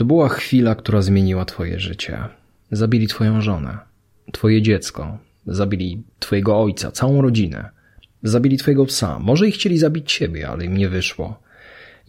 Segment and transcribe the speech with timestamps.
[0.00, 2.18] To była chwila, która zmieniła twoje życie.
[2.70, 3.78] Zabili twoją żonę,
[4.32, 7.70] twoje dziecko, zabili twojego ojca, całą rodzinę.
[8.22, 9.18] Zabili twojego psa.
[9.18, 11.42] Może i chcieli zabić ciebie, ale im nie wyszło.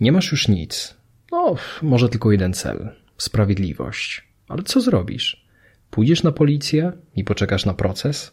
[0.01, 0.97] Nie masz już nic.
[1.31, 2.89] No, może tylko jeden cel.
[3.17, 4.28] Sprawiedliwość.
[4.47, 5.46] Ale co zrobisz?
[5.89, 8.31] Pójdziesz na policję i poczekasz na proces?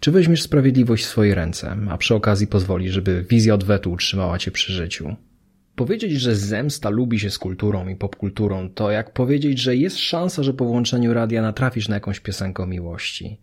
[0.00, 4.50] Czy weźmiesz sprawiedliwość w swoje ręce, a przy okazji pozwolisz, żeby wizja odwetu utrzymała cię
[4.50, 5.16] przy życiu?
[5.78, 10.42] Powiedzieć, że zemsta lubi się z kulturą i popkulturą, to jak powiedzieć, że jest szansa,
[10.42, 13.40] że po włączeniu radia natrafisz na jakąś piosenkę miłości.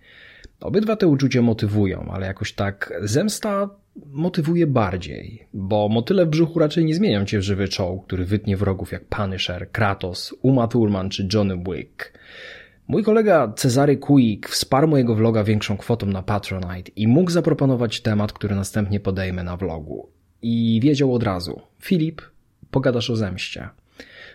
[0.59, 3.69] Obydwa te uczucia motywują, ale jakoś tak zemsta
[4.05, 8.57] motywuje bardziej, bo motyle w brzuchu raczej nie zmienią cię w żywy czoł, który wytnie
[8.57, 12.13] wrogów jak Punisher, Kratos, Uma Thurman czy Johnny Wick.
[12.87, 18.33] Mój kolega Cezary Quick wsparł mojego vloga większą kwotą na Patronite i mógł zaproponować temat,
[18.33, 20.14] który następnie podejmę na vlogu.
[20.47, 22.21] I wiedział od razu, Filip,
[22.71, 23.69] pogadasz o zemście.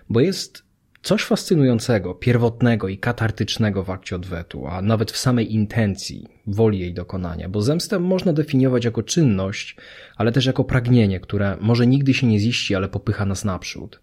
[0.09, 0.63] Bo jest
[1.03, 6.95] coś fascynującego, pierwotnego i katartycznego w akcie odwetu, a nawet w samej intencji, woli jej
[6.95, 9.77] dokonania, bo zemstę można definiować jako czynność,
[10.17, 14.01] ale też jako pragnienie, które może nigdy się nie ziści, ale popycha nas naprzód.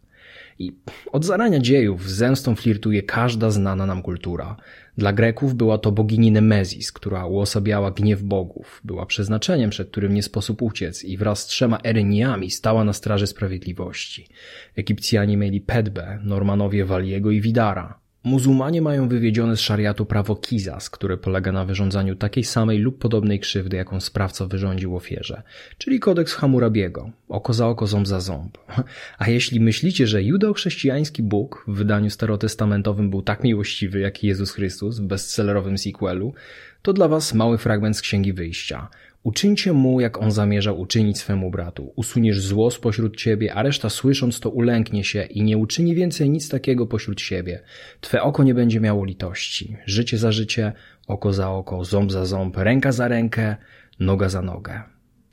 [0.60, 0.72] I
[1.12, 4.58] od zarania dziejów z zemstą flirtuje każda znana nam kultura.
[4.98, 10.24] Dla Greków była to bogini Nemezis, która uosabiała gniew bogów, była przeznaczeniem, przed którym nie
[10.24, 14.28] sposób uciec i wraz z trzema Eryniami stała na straży sprawiedliwości.
[14.76, 18.07] Egipcjanie mieli Pedbę, Normanowie Waliego i Widara.
[18.28, 23.40] Muzułmanie mają wywiedzione z szariatu prawo kizas, które polega na wyrządzaniu takiej samej lub podobnej
[23.40, 25.42] krzywdy, jaką sprawca wyrządził ofierze,
[25.78, 28.58] czyli kodeks Hammurabiego, oko za oko, ząb za ząb.
[29.20, 35.00] A jeśli myślicie, że judeo-chrześcijański Bóg w wydaniu starotestamentowym był tak miłościwy jak Jezus Chrystus
[35.00, 36.34] w bestsellerowym sequelu,
[36.82, 38.88] to dla was mały fragment z Księgi Wyjścia–
[39.28, 41.94] Uczyńcie mu, jak on zamierza uczynić swemu bratu.
[41.96, 46.50] Usuniesz zło spośród ciebie, a reszta słysząc to ulęknie się i nie uczyni więcej nic
[46.50, 47.64] takiego pośród siebie.
[48.02, 49.78] Twe oko nie będzie miało litości.
[49.86, 50.74] Życie za życie,
[51.08, 53.56] oko za oko, ząb za ząb, ręka za rękę,
[54.00, 54.82] noga za nogę.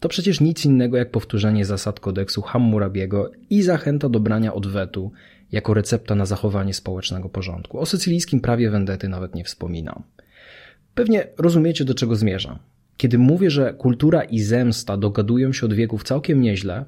[0.01, 5.13] To przecież nic innego jak powtórzenie zasad kodeksu Hammurabiego i zachęta do brania odwetu
[5.53, 7.79] jako recepta na zachowanie społecznego porządku.
[7.79, 10.03] O sycylijskim prawie wendety nawet nie wspominam.
[10.95, 12.59] Pewnie rozumiecie, do czego zmierzam.
[12.97, 16.85] Kiedy mówię, że kultura i zemsta dogadują się od wieków całkiem nieźle,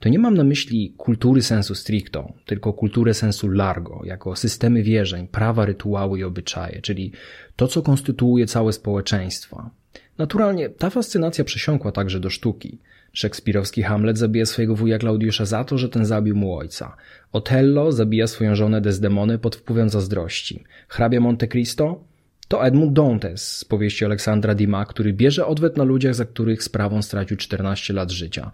[0.00, 5.28] to nie mam na myśli kultury sensu stricto, tylko kulturę sensu largo, jako systemy wierzeń,
[5.28, 7.12] prawa, rytuały i obyczaje, czyli
[7.56, 9.70] to, co konstytuuje całe społeczeństwa.
[10.18, 12.78] Naturalnie ta fascynacja przesiąkła także do sztuki.
[13.12, 16.96] Szekspirowski Hamlet zabija swojego wuja Klaudiusza za to, że ten zabił mu ojca.
[17.32, 20.64] Otello zabija swoją żonę Desdemony pod wpływem zazdrości.
[20.88, 22.04] Hrabia Monte Cristo
[22.48, 27.02] to Edmund Dantes z powieści Aleksandra Dima, który bierze odwet na ludziach, za których sprawą
[27.02, 28.50] stracił 14 lat życia.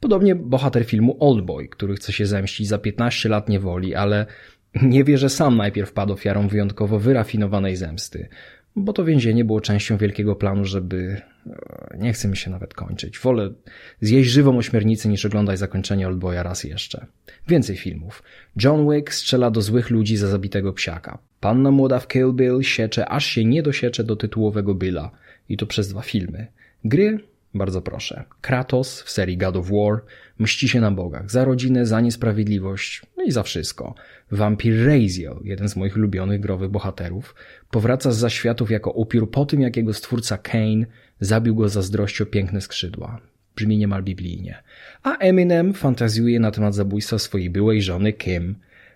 [0.00, 4.26] Podobnie bohater filmu Oldboy, który chce się zemścić za 15 lat niewoli, ale
[4.82, 8.28] nie wie, że sam najpierw padł ofiarą wyjątkowo wyrafinowanej zemsty
[8.76, 11.20] bo to więzienie było częścią wielkiego planu, żeby.
[11.46, 13.18] E, nie chce mi się nawet kończyć.
[13.18, 13.50] Wolę
[14.00, 17.06] zjeść żywą ośmiornicę niż oglądać zakończenie Oldboya raz jeszcze.
[17.48, 18.22] Więcej filmów.
[18.62, 21.18] John Wick strzela do złych ludzi za zabitego psiaka.
[21.40, 25.10] Panna młoda w Kill Bill siecze, aż się nie dosiecze do tytułowego Billa.
[25.48, 26.46] I to przez dwa filmy.
[26.84, 27.18] Gry
[27.58, 28.24] bardzo proszę.
[28.40, 30.00] Kratos w serii God of War
[30.38, 33.94] mści się na bogach za rodzinę, za niesprawiedliwość, no i za wszystko.
[34.30, 37.34] Vampir Raziel, jeden z moich ulubionych growych bohaterów,
[37.70, 40.86] powraca z zaświatów jako upiór po tym, jak jego stwórca Kane
[41.20, 43.20] zabił go zazdrością piękne skrzydła.
[43.56, 44.62] Brzmi niemal biblijnie.
[45.02, 48.54] A Eminem fantazjuje na temat zabójstwa swojej byłej żony Kim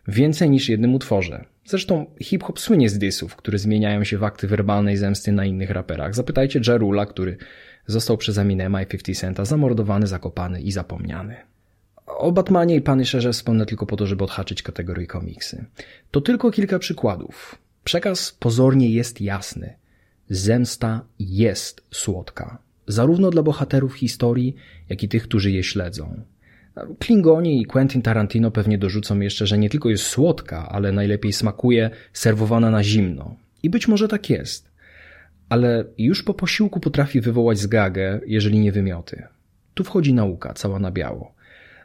[0.08, 1.44] więcej niż jednym utworze.
[1.64, 6.14] Zresztą hip-hop słynie z dysów, które zmieniają się w akty werbalnej zemsty na innych raperach.
[6.14, 7.36] Zapytajcie Jarula, który
[7.90, 11.36] został przez Eminema i 50 Centa zamordowany, zakopany i zapomniany.
[12.06, 15.64] O Batmanie i Punisherze wspomnę tylko po to, żeby odhaczyć kategorię komiksy.
[16.10, 17.58] To tylko kilka przykładów.
[17.84, 19.74] Przekaz pozornie jest jasny.
[20.30, 22.58] Zemsta jest słodka.
[22.86, 24.56] Zarówno dla bohaterów historii,
[24.88, 26.22] jak i tych, którzy je śledzą.
[26.98, 31.90] Klingoni i Quentin Tarantino pewnie dorzucą jeszcze, że nie tylko jest słodka, ale najlepiej smakuje
[32.12, 33.36] serwowana na zimno.
[33.62, 34.69] I być może tak jest
[35.50, 39.22] ale już po posiłku potrafi wywołać zgagę, jeżeli nie wymioty.
[39.74, 41.34] Tu wchodzi nauka, cała na biało.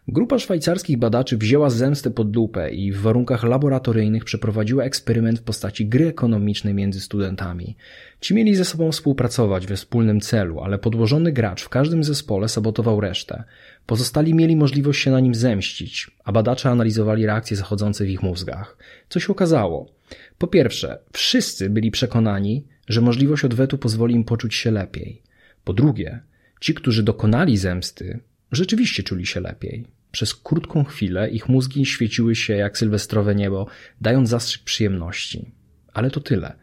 [0.07, 5.85] Grupa szwajcarskich badaczy wzięła zemstę pod lupę i w warunkach laboratoryjnych przeprowadziła eksperyment w postaci
[5.85, 7.75] gry ekonomicznej między studentami.
[8.19, 13.01] Ci mieli ze sobą współpracować we wspólnym celu, ale podłożony gracz w każdym zespole sabotował
[13.01, 13.43] resztę.
[13.85, 18.77] Pozostali mieli możliwość się na nim zemścić, a badacze analizowali reakcje zachodzące w ich mózgach.
[19.09, 19.89] Co się okazało?
[20.37, 25.21] Po pierwsze, wszyscy byli przekonani, że możliwość odwetu pozwoli im poczuć się lepiej.
[25.63, 26.19] Po drugie,
[26.61, 28.19] ci, którzy dokonali zemsty,
[28.51, 29.85] rzeczywiście czuli się lepiej.
[30.11, 33.67] Przez krótką chwilę ich mózgi świeciły się jak sylwestrowe niebo,
[34.01, 35.51] dając zastrzyk przyjemności.
[35.93, 36.55] Ale to tyle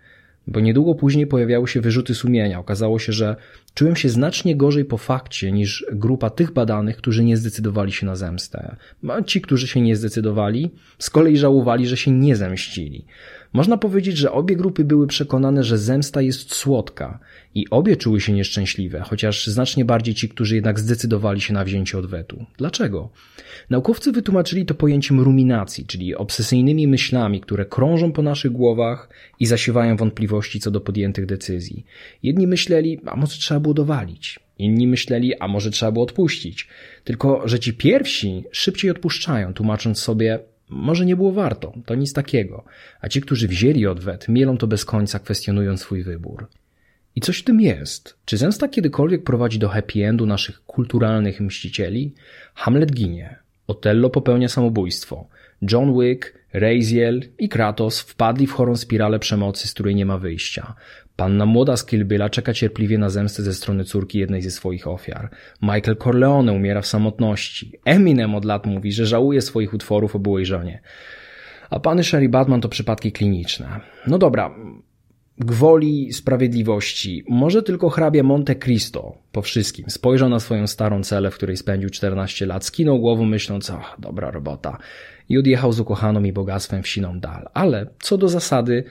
[0.47, 2.59] bo niedługo później pojawiały się wyrzuty sumienia.
[2.59, 3.37] Okazało się, że
[3.75, 8.17] czułem się znacznie gorzej po fakcie niż grupa tych badanych, którzy nie zdecydowali się na
[8.17, 8.77] zemstę.
[9.09, 13.05] A ci, którzy się nie zdecydowali, z kolei żałowali, że się nie zemścili.
[13.53, 17.19] Można powiedzieć, że obie grupy były przekonane, że zemsta jest słodka
[17.55, 21.99] i obie czuły się nieszczęśliwe, chociaż znacznie bardziej ci, którzy jednak zdecydowali się na wzięcie
[21.99, 22.47] odwetu.
[22.59, 23.11] Dlaczego?
[23.71, 29.09] Naukowcy wytłumaczyli to pojęciem ruminacji, czyli obsesyjnymi myślami, które krążą po naszych głowach
[29.41, 31.87] i zasiewają wątpliwości co do podjętych decyzji.
[32.23, 34.41] Jedni myśleli, a może trzeba było dowalić.
[34.59, 36.69] Inni myśleli, a może trzeba było odpuścić.
[37.05, 40.39] Tylko, że ci pierwsi szybciej odpuszczają, tłumacząc sobie,
[40.69, 42.65] może nie było warto, to nic takiego,
[43.01, 46.47] a ci, którzy wzięli odwet, mielą to bez końca, kwestionując swój wybór.
[47.17, 48.17] I coś w tym jest.
[48.25, 52.15] Czy zemsta kiedykolwiek prowadzi do happy endu naszych kulturalnych mścicieli?
[52.55, 53.37] Hamlet ginie.
[53.67, 55.29] Otello popełnia samobójstwo.
[55.71, 60.75] John Wick, Raziel i Kratos wpadli w chorą spiralę przemocy, z której nie ma wyjścia.
[61.17, 65.31] Panna młoda z Kilbyla czeka cierpliwie na zemstę ze strony córki jednej ze swoich ofiar.
[65.63, 67.73] Michael Corleone umiera w samotności.
[67.85, 70.81] Eminem od lat mówi, że żałuje swoich utworów o byłej żonie.
[71.71, 73.81] A pany Sherry Batman to przypadki kliniczne.
[74.07, 74.55] No dobra,
[75.39, 77.25] gwoli sprawiedliwości.
[77.29, 81.91] Może tylko hrabia Monte Cristo po wszystkim spojrzał na swoją starą celę, w której spędził
[81.91, 84.79] 14 lat, skinął głową myśląc, ach, dobra robota
[85.29, 87.49] i odjechał z ukochaną i bogactwem wsiną dal.
[87.55, 88.85] Ale co do zasady,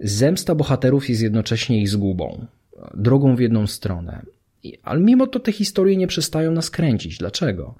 [0.00, 2.46] zemsta bohaterów jest jednocześnie ich zgubą,
[2.94, 4.22] drogą w jedną stronę.
[4.82, 7.18] Ale mimo to te historie nie przestają nas kręcić.
[7.18, 7.74] Dlaczego?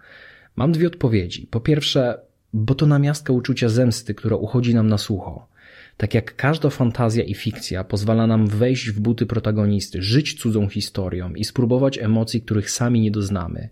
[0.56, 1.46] Mam dwie odpowiedzi.
[1.50, 2.20] Po pierwsze,
[2.52, 5.48] bo to namiastka uczucia zemsty, która uchodzi nam na sucho.
[5.96, 11.34] Tak jak każda fantazja i fikcja pozwala nam wejść w buty protagonisty, żyć cudzą historią
[11.34, 13.68] i spróbować emocji, których sami nie doznamy.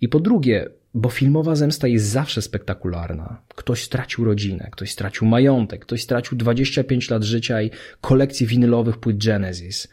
[0.00, 3.40] I po drugie, bo filmowa zemsta jest zawsze spektakularna.
[3.54, 7.70] Ktoś stracił rodzinę, ktoś stracił majątek, ktoś stracił 25 lat życia i
[8.00, 9.88] kolekcję winylowych płyt Genesis.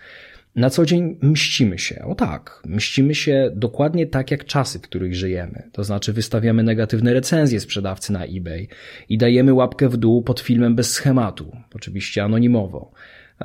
[0.55, 2.05] Na co dzień mścimy się.
[2.05, 5.69] O tak, mścimy się dokładnie tak jak czasy, w których żyjemy.
[5.71, 8.67] To znaczy wystawiamy negatywne recenzje sprzedawcy na eBay
[9.09, 12.91] i dajemy łapkę w dół pod filmem bez schematu, oczywiście anonimowo.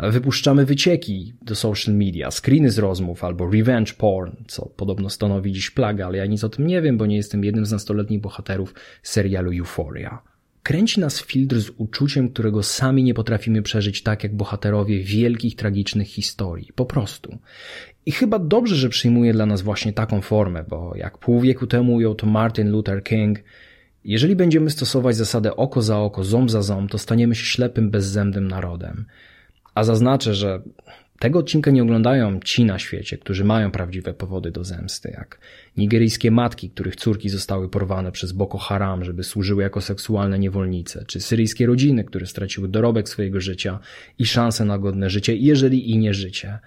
[0.02, 5.70] Wypuszczamy wycieki do social media, screeny z rozmów albo revenge porn, co podobno stanowi dziś
[5.70, 8.74] plagę, ale ja nic o tym nie wiem, bo nie jestem jednym z nastoletnich bohaterów
[9.02, 10.22] serialu Euphoria.
[10.66, 16.08] Kręci nas filtr z uczuciem, którego sami nie potrafimy przeżyć tak jak bohaterowie wielkich, tragicznych
[16.08, 16.70] historii.
[16.74, 17.38] Po prostu.
[18.06, 21.94] I chyba dobrze, że przyjmuje dla nas właśnie taką formę, bo jak pół wieku temu
[21.94, 23.38] ujął to Martin Luther King,
[24.04, 28.48] jeżeli będziemy stosować zasadę oko za oko, ząb za ząb, to staniemy się ślepym, bezzębnym
[28.48, 29.06] narodem.
[29.74, 30.62] A zaznaczę, że
[31.18, 35.38] tego odcinka nie oglądają ci na świecie, którzy mają prawdziwe powody do zemsty, jak
[35.76, 41.20] nigeryjskie matki, których córki zostały porwane przez Boko Haram, żeby służyły jako seksualne niewolnice, czy
[41.20, 43.78] syryjskie rodziny, które straciły dorobek swojego życia
[44.18, 46.58] i szansę na godne życie, jeżeli i nie życie.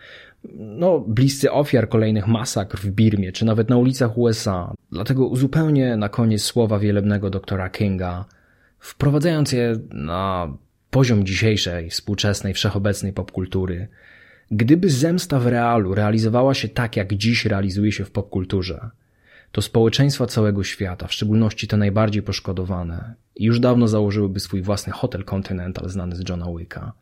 [0.54, 4.74] No, bliscy ofiar kolejnych masakr w Birmie, czy nawet na ulicach USA.
[4.92, 8.25] Dlatego uzupełnię na koniec słowa wielebnego doktora Kinga,
[8.80, 10.54] wprowadzając je na
[10.92, 13.88] poziom dzisiejszej, współczesnej, wszechobecnej popkultury.
[14.51, 18.90] Gdyby zemsta w realu realizowała się tak, jak dziś realizuje się w popkulturze,
[19.51, 25.24] to społeczeństwa całego świata, w szczególności te najbardziej poszkodowane, już dawno założyłyby swój własny hotel
[25.24, 26.94] Continental znany z Johna Wicka.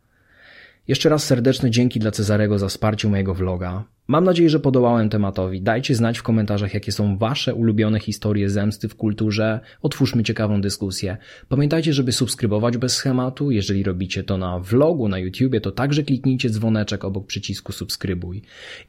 [0.88, 3.84] Jeszcze raz serdeczne dzięki dla Cezarego za wsparcie mojego vloga.
[4.08, 5.62] Mam nadzieję, że podołałem tematowi.
[5.62, 9.60] Dajcie znać w komentarzach, jakie są Wasze ulubione historie zemsty w kulturze.
[9.82, 11.18] Otwórzmy ciekawą dyskusję.
[11.50, 13.52] Pamiętajcie, żeby subskrybować bez schematu.
[13.52, 18.42] Jeżeli robicie to na vlogu, na YouTubie, to także kliknijcie dzwoneczek obok przycisku subskrybuj.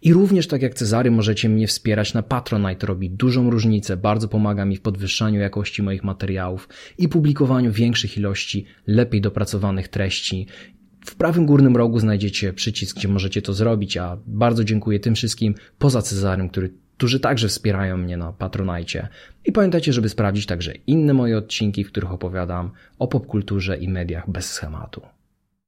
[0.03, 2.87] I również tak jak Cezary możecie mnie wspierać na Patronite.
[2.87, 3.97] Robi dużą różnicę.
[3.97, 6.69] Bardzo pomaga mi w podwyższaniu jakości moich materiałów
[6.99, 10.47] i publikowaniu większych ilości lepiej dopracowanych treści
[11.09, 15.55] w prawym górnym rogu znajdziecie przycisk, gdzie możecie to zrobić, a bardzo dziękuję tym wszystkim
[15.79, 19.09] poza Cezarem, który, którzy także wspierają mnie na Patronajcie.
[19.45, 24.31] I pamiętajcie, żeby sprawdzić także inne moje odcinki, w których opowiadam o popkulturze i mediach
[24.31, 25.01] bez schematu.